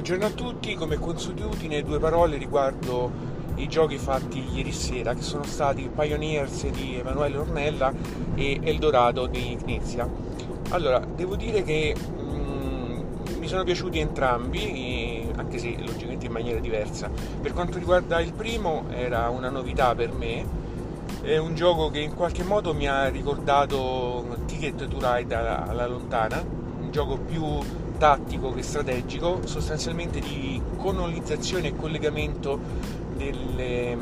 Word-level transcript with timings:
Buongiorno 0.00 0.26
a 0.28 0.30
tutti, 0.30 0.74
come 0.76 0.96
consuetudine 0.96 1.82
due 1.82 1.98
parole 1.98 2.38
riguardo 2.38 3.10
i 3.56 3.68
giochi 3.68 3.98
fatti 3.98 4.42
ieri 4.50 4.72
sera 4.72 5.12
che 5.12 5.20
sono 5.20 5.44
stati 5.44 5.90
Pioneers 5.94 6.68
di 6.70 6.96
Emanuele 6.96 7.36
Ornella 7.36 7.92
e 8.34 8.60
Eldorado 8.62 9.26
di 9.26 9.58
Knizia. 9.60 10.08
Allora, 10.70 11.00
devo 11.00 11.36
dire 11.36 11.62
che 11.62 11.94
mm, 11.94 13.00
mi 13.40 13.46
sono 13.46 13.62
piaciuti 13.62 13.98
entrambi, 13.98 15.28
anche 15.36 15.58
se 15.58 15.76
logicamente 15.78 16.24
in 16.24 16.32
maniera 16.32 16.60
diversa. 16.60 17.10
Per 17.42 17.52
quanto 17.52 17.76
riguarda 17.76 18.20
il 18.20 18.32
primo 18.32 18.86
era 18.88 19.28
una 19.28 19.50
novità 19.50 19.94
per 19.94 20.14
me, 20.14 20.46
è 21.20 21.36
un 21.36 21.54
gioco 21.54 21.90
che 21.90 21.98
in 21.98 22.14
qualche 22.14 22.42
modo 22.42 22.72
mi 22.72 22.88
ha 22.88 23.06
ricordato 23.08 24.38
Ticket 24.46 24.88
to 24.88 24.96
Ride 24.98 25.34
alla, 25.34 25.68
alla 25.68 25.86
lontana, 25.86 26.42
un 26.42 26.90
gioco 26.90 27.18
più 27.18 27.58
tattico 28.00 28.54
che 28.54 28.62
strategico, 28.62 29.42
sostanzialmente 29.44 30.20
di 30.20 30.58
colonizzazione 30.78 31.68
e 31.68 31.76
collegamento 31.76 32.58
delle, 33.14 33.94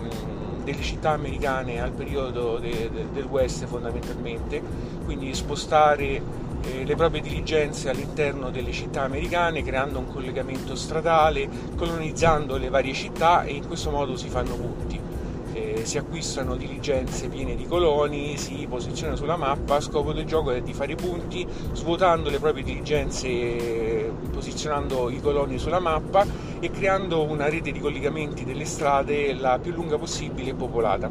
delle 0.63 0.83
città 0.83 1.11
americane 1.11 1.83
al 1.83 1.91
periodo 1.91 2.59
de, 2.59 2.91
de, 2.93 3.07
del 3.13 3.25
West 3.25 3.67
fondamentalmente, 3.67 4.63
quindi 5.05 5.35
spostare 5.35 6.23
eh, 6.63 6.85
le 6.85 6.95
proprie 6.95 7.21
diligenze 7.21 7.91
all'interno 7.91 8.51
delle 8.51 8.71
città 8.71 9.03
americane 9.03 9.65
creando 9.65 9.99
un 9.99 10.07
collegamento 10.07 10.77
stradale, 10.77 11.49
colonizzando 11.75 12.57
le 12.57 12.69
varie 12.69 12.95
città 12.95 13.43
e 13.43 13.55
in 13.55 13.67
questo 13.67 13.91
modo 13.91 14.17
si 14.17 14.29
fanno 14.29 14.55
punti 14.55 15.08
eh, 15.53 15.81
si 15.85 15.99
acquistano 15.99 16.57
diligenze 16.57 17.29
piene 17.29 17.57
di 17.57 17.67
coloni, 17.67 18.37
si 18.37 18.67
posiziona 18.69 19.17
sulla 19.17 19.37
mappa, 19.37 19.81
scopo 19.81 20.13
del 20.13 20.25
gioco 20.25 20.51
è 20.51 20.61
di 20.61 20.73
fare 20.73 20.95
punti 20.95 21.47
svuotando 21.73 22.31
le 22.31 22.39
proprie 22.39 22.63
diligenze, 22.63 24.13
posizionando 24.31 25.11
i 25.11 25.21
coloni 25.21 25.59
sulla 25.59 25.81
mappa 25.81 26.27
e 26.61 26.71
creando 26.71 27.23
una 27.23 27.49
rete 27.49 27.73
di 27.73 27.81
collegamenti 27.81 28.45
delle 28.45 28.65
strade 28.65 29.35
la 29.35 29.59
più 29.61 29.73
lunga 29.73 29.99
possibile 29.99 30.51
e 30.51 30.55
popolata. 30.55 31.11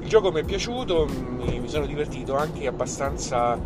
Il 0.00 0.08
gioco 0.08 0.30
mi 0.30 0.40
è 0.40 0.44
piaciuto, 0.44 1.06
mi, 1.06 1.62
sono 1.66 1.86
divertito 1.86 2.36
anche 2.36 2.66
abbastanza 2.66 3.58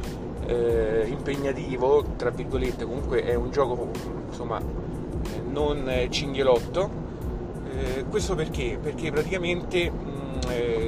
eh, 0.47 1.05
impegnativo, 1.09 2.05
tra 2.17 2.31
virgolette, 2.31 2.85
comunque 2.85 3.23
è 3.25 3.35
un 3.35 3.51
gioco 3.51 3.91
insomma 4.29 4.59
eh, 4.59 5.41
non 5.51 5.91
cinghialotto. 6.11 7.07
Eh, 7.71 8.05
questo 8.09 8.35
perché? 8.35 8.79
Perché 8.81 9.11
praticamente 9.11 9.91
eh, 10.49 10.88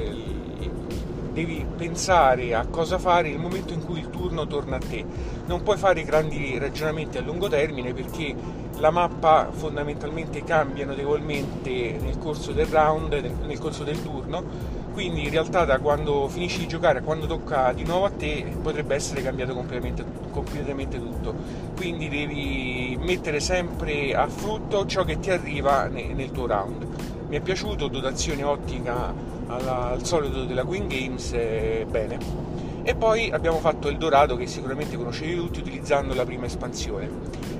devi 1.31 1.65
pensare 1.77 2.53
a 2.53 2.65
cosa 2.65 2.97
fare 2.97 3.29
nel 3.29 3.39
momento 3.39 3.73
in 3.73 3.83
cui 3.85 3.99
il 3.99 4.09
turno 4.09 4.47
torna 4.47 4.75
a 4.75 4.79
te. 4.79 5.05
Non 5.45 5.63
puoi 5.63 5.77
fare 5.77 6.03
grandi 6.03 6.57
ragionamenti 6.57 7.17
a 7.17 7.21
lungo 7.21 7.47
termine 7.47 7.93
perché 7.93 8.35
la 8.77 8.89
mappa 8.89 9.49
fondamentalmente 9.51 10.43
cambia 10.43 10.85
notevolmente 10.85 11.97
nel 12.01 12.17
corso 12.17 12.51
del 12.51 12.65
round, 12.65 13.13
nel 13.45 13.59
corso 13.59 13.83
del 13.83 14.01
turno, 14.01 14.43
quindi 14.91 15.23
in 15.23 15.29
realtà 15.29 15.65
da 15.65 15.79
quando 15.79 16.27
finisci 16.27 16.59
di 16.59 16.67
giocare 16.67 16.99
a 16.99 17.01
quando 17.01 17.27
tocca 17.27 17.71
di 17.73 17.83
nuovo 17.83 18.05
a 18.05 18.09
te 18.09 18.43
potrebbe 18.61 18.95
essere 18.95 19.21
cambiato 19.21 19.53
completamente, 19.53 20.03
completamente 20.31 20.99
tutto. 20.99 21.33
Quindi 21.75 22.09
devi 22.09 22.97
mettere 22.99 23.39
sempre 23.39 24.13
a 24.13 24.27
frutto 24.27 24.85
ciò 24.85 25.03
che 25.03 25.19
ti 25.19 25.29
arriva 25.29 25.85
nel 25.85 26.31
tuo 26.31 26.47
round. 26.47 26.87
Mi 27.29 27.37
è 27.37 27.39
piaciuto, 27.39 27.87
dotazione 27.87 28.43
ottica 28.43 29.13
alla, 29.51 29.89
al 29.89 30.05
solito 30.05 30.45
della 30.45 30.63
Queen 30.63 30.87
Games, 30.87 31.33
eh, 31.33 31.85
bene. 31.89 32.17
E 32.83 32.95
poi 32.95 33.29
abbiamo 33.29 33.57
fatto 33.59 33.89
il 33.89 33.97
Dorado 33.97 34.35
che 34.35 34.47
sicuramente 34.47 34.97
conoscevi 34.97 35.35
tutti 35.35 35.59
utilizzando 35.59 36.13
la 36.13 36.25
prima 36.25 36.45
espansione. 36.45 37.09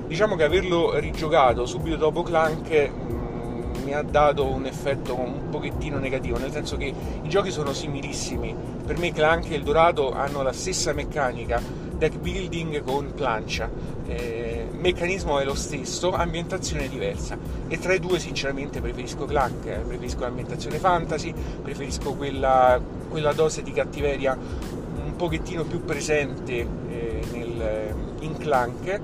Diciamo 0.06 0.34
che 0.34 0.44
averlo 0.44 0.98
rigiocato 0.98 1.64
subito 1.64 1.96
dopo 1.96 2.22
Clank 2.22 2.90
mh, 2.90 3.12
mm, 3.12 3.84
mi 3.84 3.94
ha 3.94 4.02
dato 4.02 4.46
un 4.46 4.66
effetto 4.66 5.18
un 5.18 5.48
pochettino 5.48 5.98
negativo, 5.98 6.38
nel 6.38 6.50
senso 6.50 6.76
che 6.76 6.92
i 7.22 7.28
giochi 7.28 7.50
sono 7.50 7.72
similissimi. 7.72 8.54
Per 8.84 8.98
me 8.98 9.12
Clank 9.12 9.50
e 9.50 9.54
il 9.54 9.62
Dorado 9.62 10.12
hanno 10.12 10.42
la 10.42 10.52
stessa 10.52 10.92
meccanica, 10.92 11.62
deck 12.02 12.18
building 12.18 12.82
con 12.82 13.12
plancia. 13.14 13.70
Eh, 14.08 14.66
meccanismo 14.72 15.38
è 15.38 15.44
lo 15.44 15.54
stesso, 15.54 16.10
ambientazione 16.12 16.88
diversa. 16.88 17.38
E 17.68 17.78
tra 17.78 17.94
i 17.94 18.00
due 18.00 18.18
sinceramente 18.18 18.80
preferisco 18.80 19.24
Clank, 19.24 19.66
eh, 19.66 19.78
preferisco 19.86 20.22
l'ambientazione 20.22 20.78
fantasy, 20.78 21.32
preferisco 21.62 22.14
quella, 22.14 22.80
quella, 23.08 23.32
dose 23.32 23.62
di 23.62 23.70
cattiveria 23.70 24.36
un 24.36 25.14
pochettino 25.14 25.62
più 25.62 25.84
presente 25.84 26.66
eh, 26.88 27.22
nel, 27.30 27.94
in 28.20 28.36
Clank. 28.36 29.00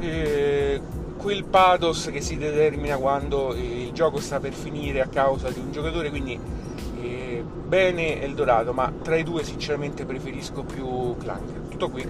Eh, 0.00 0.80
quel 1.16 1.44
pathos 1.44 2.10
che 2.12 2.20
si 2.20 2.36
determina 2.36 2.98
quando 2.98 3.54
il 3.54 3.90
gioco 3.92 4.20
sta 4.20 4.38
per 4.38 4.52
finire 4.52 5.00
a 5.00 5.06
causa 5.06 5.48
di 5.48 5.60
un 5.60 5.72
giocatore, 5.72 6.10
quindi 6.10 6.38
eh, 7.00 7.23
bene 7.66 8.22
Eldorado, 8.22 8.72
ma 8.72 8.92
tra 9.02 9.16
i 9.16 9.22
due 9.22 9.42
sinceramente 9.42 10.04
preferisco 10.04 10.62
più 10.62 11.16
Clank. 11.16 11.68
Tutto 11.68 11.90
qui. 11.90 12.06